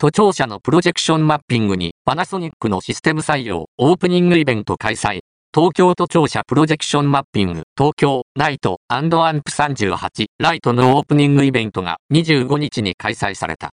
[0.00, 5.22] 都庁舎のプロジェクションマッピングにパナソニックのシステム採用オープニングイベント開催。
[5.52, 9.16] 東京都庁舎プロジェクションマッピング東京ナイトアンプ
[9.50, 13.66] 38ライトのオープニングイベントが25日に開催された。